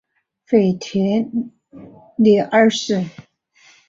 [0.47, 0.97] 腓特
[2.17, 3.05] 烈二世。